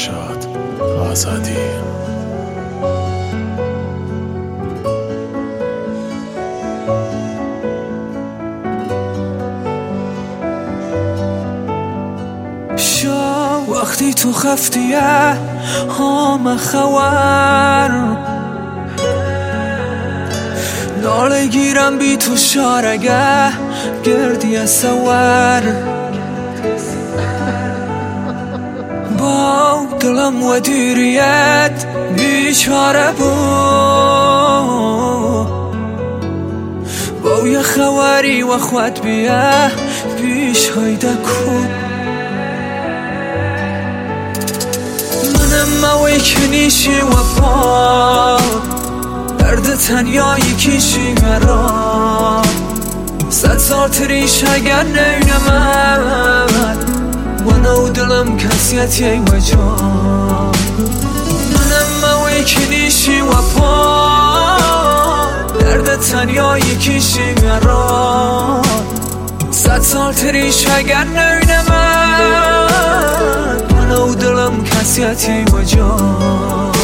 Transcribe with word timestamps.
فرشاد 0.00 0.46
آزادی. 1.10 1.56
شا 12.76 13.60
وقتی 13.68 14.14
تو 14.14 14.32
خفتیه 14.32 15.00
هم 15.98 16.56
خوار 16.56 17.90
ناله 21.02 21.46
گیرم 21.46 21.98
بی 21.98 22.16
تو 22.16 22.36
شارگه 22.36 23.50
گردی 24.04 24.66
سوار. 24.66 25.62
دلم 30.00 30.42
و 30.42 30.60
دیریت 30.60 31.84
بیچاره 32.16 33.12
بود 33.12 33.30
با 37.22 37.48
یه 37.48 37.62
خواری 37.62 38.42
و 38.42 38.58
خود 38.58 39.00
بیه 39.00 39.70
بیش 40.22 40.68
هایده 40.68 41.14
کود 41.14 41.68
منم 45.34 45.68
موی 45.80 46.18
کنیشی 46.20 47.00
و 47.00 47.40
پا 47.40 48.40
درد 49.38 49.74
تنیایی 49.74 50.54
کشی 50.54 51.14
مرا 51.22 52.42
صد 53.30 53.58
سال 53.58 53.88
تریش 53.88 54.44
اگر 54.44 54.84
و 57.46 57.52
نو 57.52 57.88
دلم 57.88 58.36
کسیتی 58.36 59.18
و 59.18 59.40
جا 59.40 59.76
منم 61.54 61.90
موی 62.02 62.44
کنیشی 62.44 63.20
و 63.20 63.32
پا. 63.32 64.56
درد 65.60 66.00
تنیایی 66.00 66.76
کشی 66.76 67.34
مرا. 67.42 68.62
صد 69.50 69.80
سال 69.80 70.12
تریش 70.12 70.66
اگر 70.76 71.04
نینم 71.04 71.64
و 73.70 73.84
نو 73.84 74.14
دلم 74.14 74.64
کسیتی 74.64 75.44
و 75.52 75.62
جا 75.62 75.96
تمام 75.96 76.79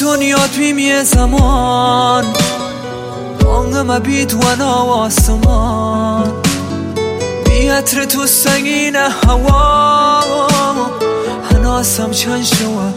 دنیا 0.00 0.38
بیمی 0.58 1.04
زمان. 1.04 2.24
دانگم 3.40 3.98
بید 3.98 4.34
و 4.34 4.62
آسمان. 4.62 6.32
بیعطر 7.44 8.04
تو 8.04 8.26
سنگین 8.26 8.96
هوا. 8.96 10.20
هناسم 11.52 12.10
چند 12.10 12.44
شوا 12.44 12.92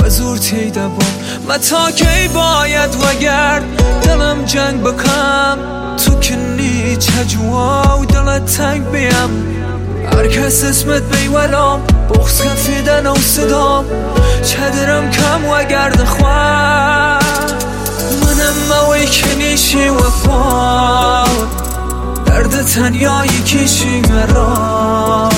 و 0.00 0.10
زور 0.10 0.38
تیده 0.38 0.88
با 0.88 1.06
متا 1.48 1.90
کی 1.90 2.28
باید 2.34 2.94
و 2.94 3.18
گرد 3.20 3.82
دلم 4.02 4.44
جنگ 4.44 4.82
بکم 4.82 5.58
تو 5.96 6.20
کنی 6.20 6.96
چجوا 6.96 7.98
و 8.00 8.04
دلت 8.04 8.56
تنگ 8.56 8.90
بیم. 8.90 9.56
هر 10.16 10.26
کس 10.26 10.64
اسمت 10.64 11.02
بیولام 11.02 11.80
بغز 12.08 12.42
کفیدن 12.42 13.06
و 13.06 13.14
صدام. 13.14 13.84
چدرم 14.42 15.10
کم 15.10 15.44
و 15.44 15.64
گرد 15.64 16.04
خواه 16.04 17.18
منم 18.22 18.54
موی 18.68 19.06
کنیشی 19.06 19.88
و 19.88 19.98
فاد 19.98 21.48
درد 22.26 22.66
تنیایی 22.66 23.42
کشی 23.42 24.00
مرا 24.00 25.28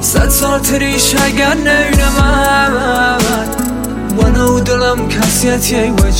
صد 0.00 0.28
سال 0.28 0.60
تریش 0.60 1.14
اگر 1.24 1.54
نینم 1.54 3.18
و 4.18 4.28
نو 4.28 4.60
دلم 4.60 5.08
کسیتی 5.08 5.90
و 5.90 6.10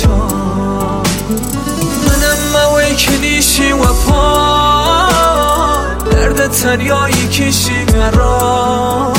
تنیایی 6.50 7.28
کشی 7.28 7.84
مرا 7.84 9.12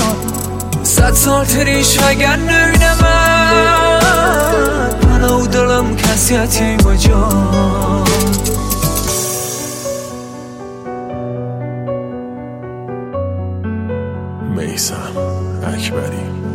صد 0.84 1.14
سال 1.14 1.46
تریش 1.46 2.00
اگر 2.00 2.36
نینم 2.36 2.98
من. 3.02 5.24
و 5.24 5.48
دلم 5.48 5.96
کسیتی 5.96 6.76
و 6.76 6.96
جا. 6.96 7.30
میسم 14.56 15.14
اکبری. 15.64 16.51